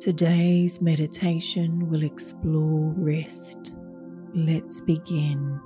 Today's 0.00 0.80
meditation 0.80 1.90
will 1.90 2.04
explore 2.04 2.94
rest. 2.96 3.74
Let's 4.32 4.80
begin. 4.80 5.60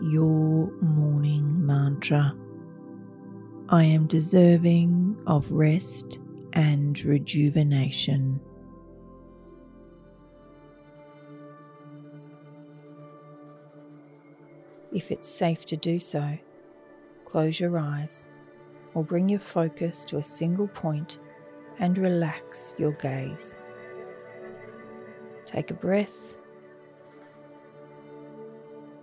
Your 0.00 0.72
morning 0.80 1.66
mantra. 1.66 2.34
I 3.68 3.84
am 3.84 4.06
deserving 4.06 5.18
of 5.26 5.52
rest 5.52 6.18
and 6.54 6.98
rejuvenation. 7.04 8.40
If 14.94 15.10
it's 15.10 15.28
safe 15.28 15.66
to 15.66 15.76
do 15.76 15.98
so, 15.98 16.38
close 17.26 17.60
your 17.60 17.76
eyes 17.76 18.28
or 18.94 19.04
bring 19.04 19.28
your 19.28 19.40
focus 19.40 20.06
to 20.06 20.16
a 20.16 20.24
single 20.24 20.68
point 20.68 21.18
and 21.78 21.98
relax 21.98 22.74
your 22.78 22.92
gaze. 22.92 23.56
Take 25.46 25.70
a 25.70 25.74
breath. 25.74 26.36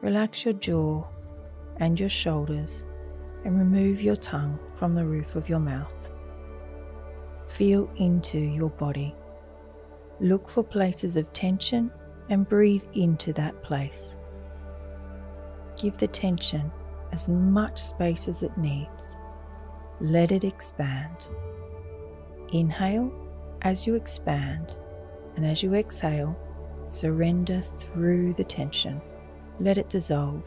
Relax 0.01 0.45
your 0.45 0.53
jaw 0.53 1.05
and 1.77 1.99
your 1.99 2.09
shoulders 2.09 2.85
and 3.45 3.57
remove 3.57 4.01
your 4.01 4.15
tongue 4.15 4.59
from 4.77 4.95
the 4.95 5.05
roof 5.05 5.35
of 5.35 5.49
your 5.49 5.59
mouth. 5.59 6.09
Feel 7.47 7.89
into 7.97 8.39
your 8.39 8.69
body. 8.69 9.15
Look 10.19 10.49
for 10.49 10.63
places 10.63 11.15
of 11.17 11.31
tension 11.33 11.91
and 12.29 12.47
breathe 12.47 12.83
into 12.93 13.33
that 13.33 13.61
place. 13.63 14.17
Give 15.81 15.97
the 15.97 16.07
tension 16.07 16.71
as 17.11 17.29
much 17.29 17.81
space 17.81 18.27
as 18.27 18.43
it 18.43 18.55
needs. 18.57 19.17
Let 20.01 20.31
it 20.31 20.43
expand. 20.43 21.29
Inhale 22.51 23.11
as 23.61 23.85
you 23.85 23.95
expand, 23.95 24.77
and 25.35 25.45
as 25.45 25.61
you 25.61 25.75
exhale, 25.75 26.35
surrender 26.87 27.61
through 27.61 28.33
the 28.33 28.43
tension. 28.43 29.01
Let 29.59 29.77
it 29.77 29.89
dissolve. 29.89 30.43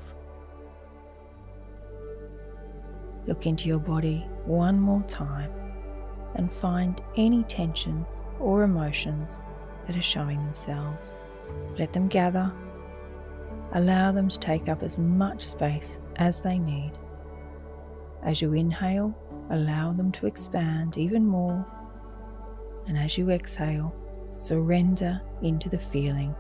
Look 3.26 3.46
into 3.46 3.68
your 3.68 3.78
body 3.78 4.26
one 4.46 4.80
more 4.80 5.02
time 5.04 5.52
and 6.34 6.52
find 6.52 7.00
any 7.16 7.44
tensions 7.44 8.16
or 8.40 8.64
emotions 8.64 9.40
that 9.86 9.96
are 9.96 10.02
showing 10.02 10.44
themselves. 10.44 11.18
Let 11.78 11.92
them 11.92 12.08
gather. 12.08 12.52
Allow 13.74 14.10
them 14.10 14.28
to 14.28 14.38
take 14.38 14.68
up 14.68 14.82
as 14.82 14.98
much 14.98 15.42
space 15.42 16.00
as 16.16 16.40
they 16.40 16.58
need. 16.58 16.92
As 18.24 18.42
you 18.42 18.54
inhale, 18.54 19.14
allow 19.50 19.92
them 19.92 20.10
to 20.12 20.26
expand 20.26 20.98
even 20.98 21.24
more 21.24 21.64
and 22.86 22.98
as 22.98 23.16
you 23.16 23.30
exhale, 23.30 23.94
surrender 24.30 25.20
into 25.42 25.68
the 25.68 25.78
feeling 25.78 26.34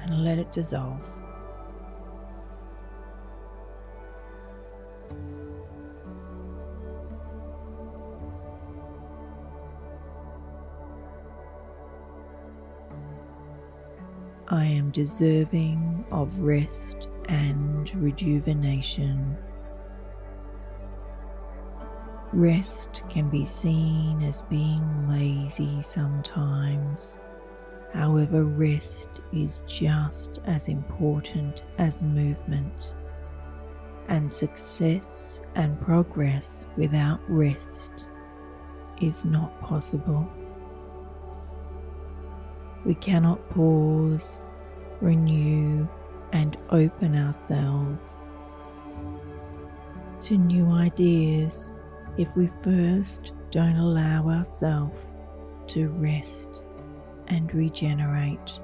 and 0.00 0.24
let 0.24 0.38
it 0.38 0.50
dissolve. 0.52 1.00
I 14.50 14.64
am 14.64 14.90
deserving 14.90 16.06
of 16.10 16.38
rest 16.38 17.08
and 17.28 17.94
rejuvenation. 17.96 19.36
Rest 22.32 23.02
can 23.08 23.30
be 23.30 23.46
seen 23.46 24.22
as 24.22 24.42
being 24.42 25.08
lazy 25.08 25.80
sometimes. 25.80 27.18
However, 27.94 28.44
rest 28.44 29.08
is 29.32 29.60
just 29.66 30.40
as 30.44 30.68
important 30.68 31.62
as 31.78 32.02
movement, 32.02 32.94
and 34.08 34.32
success 34.32 35.40
and 35.54 35.80
progress 35.80 36.66
without 36.76 37.20
rest 37.28 38.06
is 39.00 39.24
not 39.24 39.58
possible. 39.62 40.30
We 42.84 42.94
cannot 42.94 43.48
pause, 43.50 44.38
renew, 45.00 45.88
and 46.32 46.58
open 46.68 47.16
ourselves 47.16 48.22
to 50.22 50.36
new 50.36 50.70
ideas 50.70 51.72
if 52.18 52.36
we 52.36 52.50
first 52.62 53.32
don't 53.50 53.76
allow 53.76 54.28
ourselves 54.28 54.98
to 55.68 55.88
rest 55.88 56.64
and 57.28 57.54
regenerate. 57.54 58.58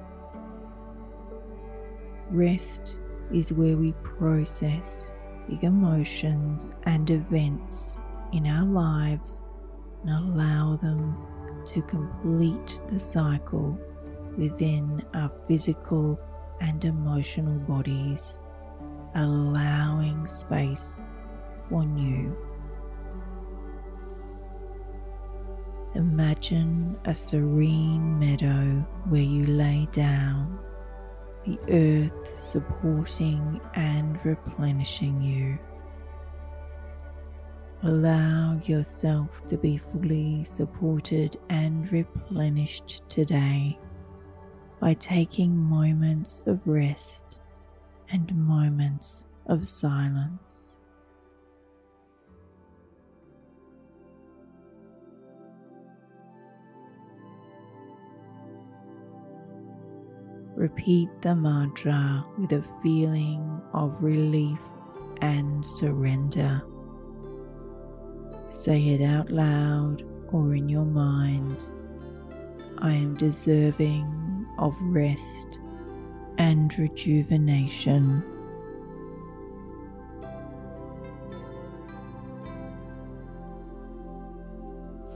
Rest 2.29 2.99
is 3.33 3.53
where 3.53 3.77
we 3.77 3.93
process 4.03 5.13
big 5.49 5.63
emotions 5.63 6.73
and 6.83 7.09
events 7.09 7.97
in 8.33 8.45
our 8.47 8.65
lives 8.65 9.41
and 10.03 10.09
allow 10.09 10.75
them 10.75 11.15
to 11.67 11.81
complete 11.83 12.81
the 12.91 12.99
cycle 12.99 13.79
within 14.37 15.03
our 15.13 15.31
physical 15.47 16.19
and 16.61 16.83
emotional 16.83 17.57
bodies, 17.59 18.37
allowing 19.15 20.27
space 20.27 20.99
for 21.69 21.85
new. 21.85 22.35
Imagine 25.95 26.97
a 27.05 27.15
serene 27.15 28.19
meadow 28.19 28.85
where 29.07 29.21
you 29.21 29.45
lay 29.45 29.87
down, 29.93 30.59
the 31.45 31.57
earth 31.69 32.43
supporting 32.43 33.61
and 33.75 34.19
replenishing 34.25 35.21
you. 35.21 35.57
Allow 37.83 38.59
yourself 38.65 39.45
to 39.45 39.55
be 39.57 39.77
fully 39.77 40.43
supported 40.43 41.37
and 41.49 41.89
replenished 41.89 43.03
today 43.07 43.79
by 44.81 44.95
taking 44.95 45.55
moments 45.55 46.41
of 46.45 46.67
rest 46.67 47.39
and 48.11 48.35
moments 48.35 49.23
of 49.45 49.65
silence. 49.65 50.64
Repeat 60.65 61.09
the 61.21 61.35
mantra 61.35 62.25
with 62.39 62.51
a 62.51 62.63
feeling 62.81 63.61
of 63.75 64.01
relief 64.01 64.57
and 65.21 65.63
surrender. 65.63 66.63
Say 68.47 68.87
it 68.87 69.01
out 69.03 69.29
loud 69.29 70.01
or 70.31 70.55
in 70.55 70.67
your 70.67 70.85
mind. 70.85 71.69
I 72.79 72.93
am 72.93 73.13
deserving 73.13 74.47
of 74.57 74.73
rest 74.81 75.59
and 76.39 76.75
rejuvenation. 76.79 78.23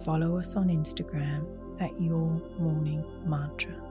Follow 0.06 0.38
us 0.38 0.56
on 0.56 0.68
Instagram 0.68 1.44
at 1.82 2.00
Your 2.00 2.40
Morning 2.60 3.04
Mantra. 3.26 3.89